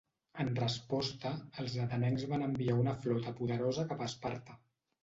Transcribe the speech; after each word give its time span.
En 0.43 0.47
resposta, 0.59 1.33
els 1.65 1.77
atenencs 1.85 2.27
van 2.35 2.47
enviar 2.49 2.81
una 2.87 2.99
flota 3.07 3.39
poderosa 3.43 3.89
cap 3.95 4.05
a 4.05 4.11
Esparta. 4.13 4.61